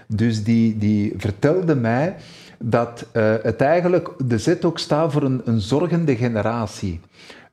dus 0.06 0.44
die, 0.44 0.78
die 0.78 1.14
vertelde 1.16 1.74
mij 1.74 2.16
dat 2.58 3.06
uh, 3.12 3.34
het 3.42 3.60
eigenlijk, 3.60 4.10
de 4.24 4.38
Z 4.38 4.54
ook 4.62 4.78
staat 4.78 5.12
voor 5.12 5.22
een, 5.22 5.40
een 5.44 5.60
zorgende 5.60 6.16
generatie. 6.16 7.00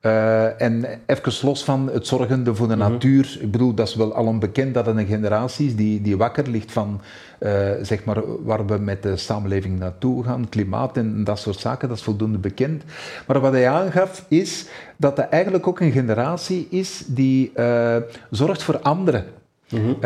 Uh, 0.01 0.62
en 0.62 0.86
even 1.05 1.34
los 1.41 1.63
van 1.63 1.89
het 1.93 2.08
zorgende 2.08 2.55
voor 2.55 2.67
de 2.67 2.75
mm 2.75 2.81
-hmm. 2.81 2.91
natuur. 2.91 3.38
Ik 3.41 3.51
bedoel, 3.51 3.74
dat 3.74 3.88
is 3.88 3.96
wel 3.96 4.13
al 4.13 4.25
onbekend 4.25 4.74
dat 4.74 4.86
het 4.86 4.98
een 4.98 5.05
generatie 5.05 5.67
is 5.67 5.75
die, 5.75 6.01
die 6.01 6.17
wakker 6.17 6.48
ligt 6.50 6.72
van 6.72 7.01
uh, 7.39 7.69
zeg 7.81 8.03
maar, 8.03 8.43
waar 8.43 8.65
we 8.65 8.77
met 8.77 9.03
de 9.03 9.17
samenleving 9.17 9.79
naartoe 9.79 10.24
gaan, 10.24 10.50
klimaat 10.50 10.98
en 10.98 11.24
dat 11.24 11.39
soort 11.39 11.60
zaken, 11.60 11.88
dat 11.88 11.98
is 11.98 12.03
voldoende 12.03 12.38
bekend. 12.38 12.84
Maar 13.27 13.39
wat 13.39 13.51
hij 13.51 13.69
aangaf 13.69 14.25
is 14.27 14.67
dat 14.98 15.17
er 15.17 15.27
eigenlijk 15.29 15.67
ook 15.67 15.79
een 15.79 15.91
generatie 15.91 16.67
is 16.69 17.03
die 17.08 17.51
uh, 17.55 17.96
zorgt 18.29 18.63
voor 18.63 18.79
anderen. 18.79 19.25
-hmm. 19.67 19.98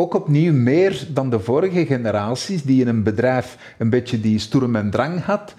Ook 0.00 0.14
opnieuw 0.14 0.52
meer 0.52 1.06
dan 1.08 1.30
de 1.30 1.40
vorige 1.40 1.86
generaties, 1.86 2.62
die 2.62 2.80
in 2.80 2.88
een 2.88 3.02
bedrijf 3.02 3.74
een 3.78 3.90
beetje 3.90 4.20
die 4.20 4.38
stoerm 4.38 4.76
en 4.76 4.90
drang 4.90 5.24
had, 5.24 5.54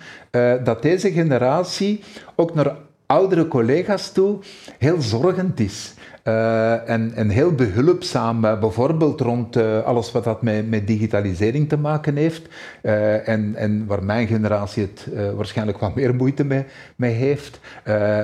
dat 0.64 0.82
deze 0.82 1.12
generatie 1.12 2.04
ook 2.36 2.54
naar 2.54 2.76
oudere 3.06 3.48
collega's 3.48 4.12
toe 4.12 4.40
heel 4.78 5.02
zorgend 5.02 5.60
is. 5.60 5.94
Uh, 6.24 6.90
en, 6.90 7.14
en, 7.14 7.30
heel 7.30 7.52
behulpzaam, 7.52 8.46
uh, 8.46 8.60
bijvoorbeeld 8.60 9.22
rond 9.22 9.58
alles 9.84 10.12
wat 10.12 10.24
dat 10.24 10.42
met, 10.42 10.70
met, 10.70 10.88
digitalisering 10.88 11.70
te 11.70 11.78
maken 11.78 12.16
heeft. 12.16 12.48
en, 12.82 13.56
en, 13.56 13.86
waar 13.86 14.04
mijn 14.04 14.28
generatie 14.28 14.84
het 14.84 15.08
waarschijnlijk 15.36 15.78
wat 15.78 15.96
meer 15.96 16.16
moeite 16.16 16.44
mee, 16.44 16.66
mee 16.96 17.14
heeft. 17.14 17.60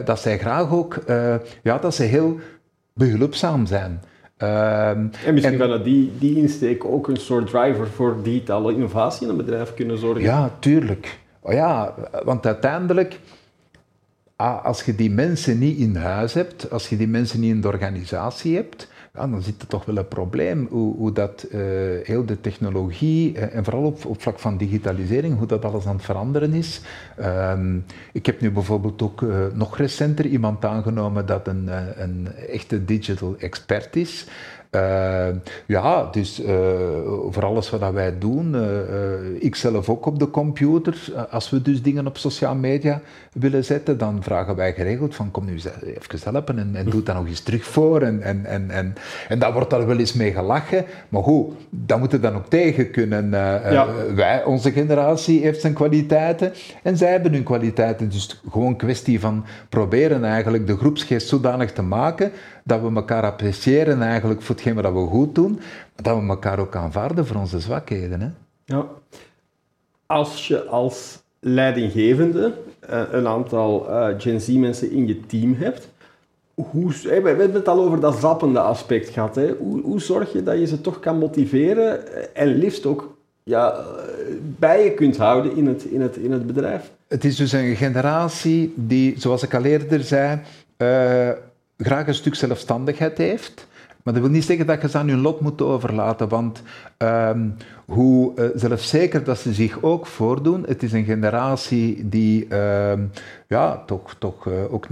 dat 0.05 0.19
zij 0.19 0.37
graag 0.37 0.71
ook, 0.71 1.03
ja, 1.63 1.77
dat 1.77 1.95
ze 1.95 2.03
heel 2.03 2.39
behulpzaam 2.93 3.65
zijn. 3.65 3.99
En 4.37 5.11
misschien 5.33 5.57
kan 5.57 5.83
die, 5.83 6.11
die 6.19 6.35
insteek 6.35 6.85
ook 6.85 7.07
een 7.07 7.17
soort 7.17 7.47
driver 7.47 7.87
voor 7.87 8.17
digitale 8.23 8.73
innovatie 8.73 9.23
in 9.23 9.29
een 9.29 9.37
bedrijf 9.37 9.73
kunnen 9.73 9.97
zorgen. 9.97 10.21
Ja, 10.21 10.51
tuurlijk. 10.59 11.19
Oh 11.39 11.53
ja, 11.53 11.93
want 12.23 12.45
uiteindelijk 12.45 13.19
ah, 14.35 14.65
als 14.65 14.83
je 14.83 14.95
die 14.95 15.11
mensen 15.11 15.59
niet 15.59 15.77
in 15.77 15.95
huis 15.95 16.33
hebt, 16.33 16.71
als 16.71 16.89
je 16.89 16.97
die 16.97 17.07
mensen 17.07 17.39
niet 17.39 17.51
in 17.51 17.61
de 17.61 17.67
organisatie 17.67 18.55
hebt, 18.55 18.87
dan 19.17 19.41
zit 19.41 19.61
er 19.61 19.67
toch 19.67 19.85
wel 19.85 19.97
een 19.97 20.07
probleem 20.07 20.67
hoe, 20.69 21.11
dat 21.11 21.45
uh, 21.51 21.59
heel 22.03 22.25
de 22.25 22.41
technologie 22.41 23.35
uh, 23.35 23.55
en 23.55 23.63
vooral 23.63 23.83
op, 23.83 24.05
op 24.05 24.21
vlak 24.21 24.39
van 24.39 24.57
digitalisering, 24.57 25.37
hoe 25.37 25.47
dat 25.47 25.65
alles 25.65 25.85
aan 25.85 25.95
het 25.95 26.05
veranderen 26.05 26.53
is. 26.53 26.81
Um, 27.19 27.85
ik 28.11 28.25
heb 28.25 28.41
nu 28.41 28.51
bijvoorbeeld 28.51 29.01
ook 29.01 29.21
uh, 29.21 29.35
nog 29.53 29.77
recenter 29.77 30.25
iemand 30.25 30.65
aangenomen 30.65 31.25
dat 31.25 31.47
een, 31.47 31.69
een 32.01 32.27
echte 32.49 32.85
digital 32.85 33.35
expert 33.39 33.95
is. 33.95 34.25
Uh, 34.71 35.27
ja, 35.65 36.07
dus 36.11 36.41
uh, 36.41 36.47
voor 37.29 37.45
alles 37.45 37.69
wat 37.69 37.91
wij 37.93 38.17
doen, 38.17 38.55
uh, 38.55 38.63
ik 39.39 39.55
zelf 39.55 39.89
ook 39.89 40.05
op 40.05 40.19
de 40.19 40.29
computer, 40.29 41.11
als 41.29 41.49
we 41.49 41.61
dus 41.61 41.81
dingen 41.81 42.07
op 42.07 42.17
sociale 42.17 42.59
media 42.59 43.01
willen 43.33 43.65
zetten, 43.65 43.97
dan 43.97 44.23
vragen 44.23 44.55
wij 44.55 44.73
geregeld 44.73 45.15
van 45.15 45.31
kom 45.31 45.45
nu 45.45 45.53
even 45.53 46.19
helpen 46.23 46.59
en, 46.59 46.75
en 46.75 46.89
doe 46.89 47.03
dat 47.03 47.15
nog 47.15 47.27
eens 47.27 47.39
terug 47.39 47.63
voor. 47.63 48.01
En, 48.01 48.21
en, 48.21 48.45
en, 48.45 48.69
en, 48.69 48.95
en 49.27 49.39
daar 49.39 49.53
wordt 49.53 49.69
daar 49.69 49.87
wel 49.87 49.97
eens 49.97 50.13
mee 50.13 50.31
gelachen, 50.31 50.85
maar 51.09 51.23
goed, 51.23 51.53
dat 51.69 51.99
moeten 51.99 52.21
dan 52.21 52.35
ook 52.35 52.47
tegen 52.49 52.91
kunnen. 52.91 53.29
Ja. 53.29 53.87
wij, 54.15 54.43
onze 54.43 54.71
generatie 54.71 55.41
heeft 55.41 55.61
zijn 55.61 55.73
kwaliteiten 55.73 56.53
en 56.83 56.97
zij 56.97 57.11
hebben 57.11 57.33
hun 57.33 57.43
kwaliteiten, 57.43 58.09
dus 58.09 58.41
gewoon 58.51 58.67
een 58.67 58.75
kwestie 58.75 59.19
van 59.19 59.45
proberen 59.69 60.23
eigenlijk 60.23 60.67
de 60.67 60.77
groepsgeest 60.77 61.27
zodanig 61.27 61.71
te 61.71 61.81
maken 61.81 62.31
dat 62.67 62.81
we 62.81 62.95
elkaar 62.95 63.23
appreciëren 63.23 64.01
eigenlijk 64.01 64.41
voor 64.41 64.55
hetgeen 64.55 64.75
wat 64.75 64.93
we 64.93 64.99
goed 64.99 65.35
doen, 65.35 65.51
maar 65.51 66.03
dat 66.03 66.19
we 66.19 66.27
elkaar 66.27 66.59
ook 66.59 66.75
aanvaarden 66.75 67.25
voor 67.25 67.35
onze 67.35 67.59
zwakheden. 67.59 68.21
Hè? 68.21 68.29
Ja. 68.65 68.85
Als 70.05 70.47
je 70.47 70.63
als 70.63 71.23
leidinggevende 71.39 72.53
uh, 72.89 73.01
een 73.11 73.27
aantal 73.27 73.89
uh, 73.89 74.07
Gen 74.17 74.41
Z 74.41 74.47
mensen 74.47 74.91
in 74.91 75.07
je 75.07 75.25
team 75.25 75.55
hebt, 75.55 75.89
hoe, 76.53 76.93
hey, 77.01 77.21
we 77.21 77.27
hebben 77.27 77.53
het 77.53 77.67
al 77.67 77.79
over 77.79 77.99
dat 77.99 78.15
zappende 78.15 78.59
aspect 78.59 79.09
gehad. 79.09 79.35
Hè? 79.35 79.53
Hoe, 79.59 79.81
hoe 79.81 80.01
zorg 80.01 80.33
je 80.33 80.43
dat 80.43 80.59
je 80.59 80.67
ze 80.67 80.81
toch 80.81 80.99
kan 80.99 81.17
motiveren 81.17 81.99
en 82.35 82.47
liefst 82.47 82.85
ook 82.85 83.17
ja, 83.43 83.85
bij 84.39 84.83
je 84.83 84.93
kunt 84.93 85.17
houden 85.17 85.55
in 85.55 85.67
het, 85.67 85.83
in, 85.83 86.01
het, 86.01 86.17
in 86.17 86.31
het 86.31 86.47
bedrijf? 86.47 86.91
Het 87.07 87.25
is 87.25 87.35
dus 87.35 87.51
een 87.51 87.75
generatie 87.75 88.73
die, 88.75 89.19
zoals 89.19 89.43
ik 89.43 89.53
al 89.53 89.63
eerder 89.63 90.03
zei, 90.03 90.39
uh, 90.77 91.29
graag 91.77 92.07
een 92.07 92.13
stuk 92.13 92.35
zelfstandigheid 92.35 93.17
heeft. 93.17 93.67
Maar 94.07 94.15
dat 94.15 94.25
wil 94.25 94.35
niet 94.35 94.43
zeggen 94.43 94.65
dat 94.65 94.81
je 94.81 94.89
ze 94.89 94.97
aan 94.97 95.09
hun 95.09 95.21
lot 95.21 95.39
moet 95.39 95.61
overlaten, 95.61 96.27
want 96.27 96.61
um, 96.97 97.55
hoe 97.85 98.33
uh, 98.35 98.45
zelfzeker 98.55 99.23
dat 99.23 99.37
ze 99.37 99.53
zich 99.53 99.81
ook 99.81 100.05
voordoen, 100.05 100.65
het 100.67 100.83
is 100.83 100.91
een 100.91 101.05
generatie 101.05 102.09
die 102.09 102.47
uh, 102.49 102.93
ja, 103.47 103.83
toch, 103.85 104.15
toch 104.19 104.45
uh, 104.45 104.73
ook 104.73 104.87
9-11 104.87 104.91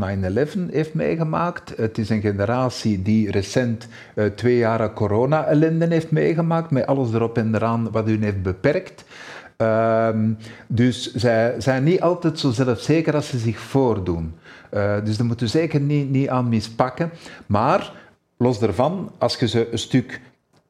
heeft 0.70 0.94
meegemaakt. 0.94 1.77
Het 1.77 1.98
is 1.98 2.10
een 2.10 2.22
generatie 2.22 3.01
die 3.01 3.32
recent 3.32 3.88
eh, 4.13 4.25
twee 4.25 4.58
jaren 4.58 4.94
corona-ellende 4.94 5.88
heeft 5.88 6.12
meegemaakt, 6.12 6.72
met 6.72 6.86
alles 6.86 7.13
erop 7.13 7.38
en 7.38 7.56
eraan 7.56 7.92
wat 7.92 8.10
u 8.10 8.24
heeft 8.24 8.42
beperkt. 8.42 9.04
Um, 9.58 10.38
dus 10.68 11.14
zij 11.14 11.56
zijn 11.58 11.84
niet 11.84 12.02
altijd 12.02 12.40
zo 12.40 12.52
zelfzeker 12.52 13.16
als 13.16 13.28
ze 13.28 13.38
zich 13.38 13.60
voordoen. 13.60 14.34
Uh, 14.74 14.96
dus 15.04 15.18
daar 15.18 15.26
moeten 15.26 15.46
we 15.46 15.52
zeker 15.52 15.80
niet, 15.80 16.10
niet 16.10 16.30
aan 16.30 16.50
mispakken. 16.50 17.12
Maar 17.46 17.92
los 18.38 18.60
daarvan, 18.60 19.12
als 19.18 19.36
je 19.36 19.48
ze 19.48 19.72
een 19.72 19.80
stuk 19.80 20.22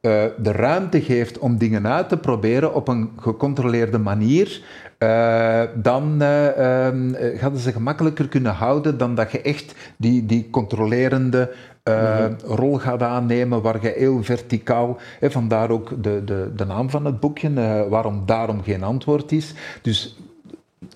uh, 0.05 0.24
de 0.38 0.51
ruimte 0.51 1.01
geeft 1.01 1.38
om 1.38 1.57
dingen 1.57 1.88
uit 1.88 2.09
te 2.09 2.17
proberen 2.17 2.74
op 2.74 2.88
een 2.88 3.09
gecontroleerde 3.19 3.97
manier, 3.97 4.62
uh, 5.00 5.62
dan 5.75 6.21
uh, 6.21 6.85
um, 6.85 7.15
gaan 7.38 7.57
ze 7.57 7.71
gemakkelijker 7.71 8.27
kunnen 8.27 8.53
houden 8.53 8.97
dan 8.97 9.15
dat 9.15 9.31
je 9.31 9.41
echt 9.41 9.75
die, 9.97 10.25
die 10.25 10.50
controlerende 10.50 11.53
uh, 11.89 12.25
rol 12.43 12.77
gaat 12.77 13.01
aannemen 13.01 13.62
waar 13.62 13.81
je 13.81 13.93
heel 13.97 14.24
verticaal, 14.24 14.97
hè, 15.19 15.31
vandaar 15.31 15.69
ook 15.69 16.03
de, 16.03 16.21
de, 16.25 16.51
de 16.55 16.65
naam 16.65 16.89
van 16.89 17.05
het 17.05 17.19
boekje, 17.19 17.85
waarom 17.89 18.24
daarom 18.25 18.63
geen 18.63 18.83
antwoord 18.83 19.31
is. 19.31 19.53
Dus 19.81 20.17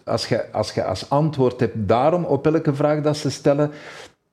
als 0.03 0.27
je, 0.27 0.51
als 0.51 0.71
je 0.71 0.83
als 0.83 1.09
antwoord 1.09 1.59
hebt 1.59 1.75
daarom 1.75 2.23
op 2.23 2.45
elke 2.45 2.75
vraag 2.75 3.01
dat 3.01 3.17
ze 3.17 3.29
stellen, 3.29 3.71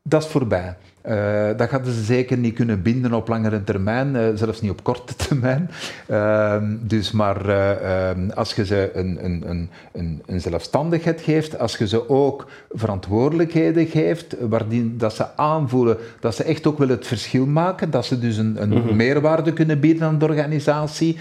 dat 0.09 0.23
is 0.23 0.29
voorbij. 0.29 0.77
Uh, 1.09 1.47
dat 1.57 1.71
hadden 1.71 1.93
ze 1.93 2.03
zeker 2.03 2.37
niet 2.37 2.55
kunnen 2.55 2.83
binden 2.83 3.13
op 3.13 3.29
langere 3.29 3.65
termijn, 3.65 4.15
uh, 4.15 4.29
zelfs 4.35 4.61
niet 4.61 4.71
op 4.71 4.83
korte 4.83 5.15
termijn. 5.27 5.71
Uh, 6.11 6.57
dus 6.81 7.11
maar 7.11 7.49
uh, 7.49 8.35
als 8.35 8.55
je 8.55 8.67
ze 8.67 8.91
een, 8.95 9.25
een, 9.25 9.45
een, 9.93 10.23
een, 10.27 10.41
zelfstandigheid 10.41 11.21
geeft, 11.21 11.59
als 11.59 11.77
je 11.77 11.89
ze 11.89 12.09
ook 12.09 12.47
verantwoordelijkheden 12.71 13.87
geeft, 13.87 14.37
waardien 14.41 14.99
dat 14.99 15.15
ze 15.15 15.37
aanvoelen 15.37 15.97
dat 16.21 16.35
ze 16.35 16.45
echt 16.45 16.67
ook 16.67 16.79
wel 16.79 16.89
het 16.89 17.07
verschil 17.07 17.47
maken, 17.47 17.91
dat 17.91 18.07
ze 18.07 18.19
dus 18.19 18.37
een, 18.37 18.63
een 18.63 18.69
mm 18.69 18.83
-hmm. 18.83 18.97
meerwaarde 18.97 19.53
kunnen 19.53 19.81
bieden 19.81 20.03
aan 20.03 20.19
de 20.19 20.25
organisatie, 20.25 21.17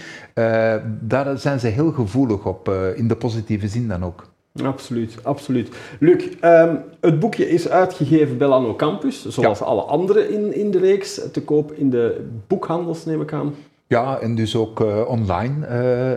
daar 1.00 1.38
zijn 1.38 1.60
ze 1.60 1.66
heel 1.66 1.92
gevoelig 1.92 2.44
op, 2.44 2.70
in 2.94 3.08
de 3.08 3.16
positieve 3.16 3.68
zin 3.68 3.88
dan 3.88 4.04
ook. 4.04 4.24
Absoluut, 4.64 5.16
absoluut. 5.22 5.68
Luc, 6.00 6.24
um, 6.44 6.82
het 7.00 7.20
boekje 7.20 7.48
is 7.48 7.68
uitgegeven 7.68 8.38
bij 8.38 8.48
Lano 8.48 8.76
Campus, 8.76 9.26
zoals 9.26 9.58
ja. 9.58 9.64
alle 9.64 9.82
andere 9.82 10.28
in, 10.28 10.54
in 10.54 10.70
de 10.70 10.78
reeks, 10.78 11.20
te 11.32 11.42
koop 11.42 11.72
in 11.72 11.90
de 11.90 12.26
boekhandels, 12.46 13.04
neem 13.04 13.20
ik 13.20 13.32
aan. 13.32 13.54
Ja, 13.88 14.18
en 14.18 14.34
dus 14.34 14.56
ook 14.56 14.80
uh, 14.80 15.08
online, 15.08 15.66
uh, 15.66 15.70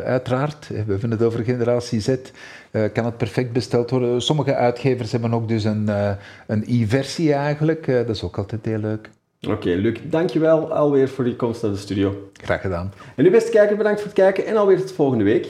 uiteraard. 0.03 0.67
We 0.67 0.75
hebben 0.75 1.11
het 1.11 1.23
over 1.23 1.43
Generatie 1.43 1.99
Z. 1.99 2.15
Uh, 2.71 2.83
kan 2.93 3.05
het 3.05 3.17
perfect 3.17 3.53
besteld 3.53 3.89
worden. 3.89 4.21
Sommige 4.21 4.55
uitgevers 4.55 5.11
hebben 5.11 5.33
ook 5.33 5.47
dus 5.47 5.63
een, 5.63 5.89
een 6.47 6.63
e-versie 6.67 7.33
eigenlijk. 7.33 7.85
dat 7.85 8.09
is 8.09 8.23
ook 8.23 8.37
altijd 8.37 8.65
heel 8.65 8.77
leuk. 8.77 9.09
Oké, 9.41 9.53
okay, 9.53 9.75
Luc, 9.75 9.99
dankjewel 10.03 10.73
alweer 10.73 11.09
voor 11.09 11.23
die 11.23 11.35
komst 11.35 11.61
naar 11.61 11.71
de 11.71 11.77
studio. 11.77 12.29
Graag 12.33 12.61
gedaan. 12.61 12.93
En 13.15 13.25
u 13.25 13.31
beste 13.31 13.51
kijker, 13.51 13.77
bedankt 13.77 13.99
voor 13.99 14.09
het 14.09 14.19
kijken 14.19 14.45
en 14.45 14.55
alweer 14.55 14.77
tot 14.77 14.91
volgende 14.91 15.23
week. 15.23 15.47